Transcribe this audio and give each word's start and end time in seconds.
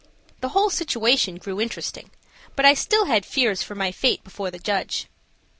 The 0.39 0.49
whole 0.49 0.71
situation 0.71 1.35
grew 1.37 1.61
interesting, 1.61 2.09
but 2.55 2.65
I 2.65 2.73
still 2.73 3.05
had 3.05 3.23
fears 3.23 3.61
for 3.61 3.75
my 3.75 3.91
fate 3.91 4.23
before 4.23 4.49
the 4.49 4.57
judge. 4.57 5.05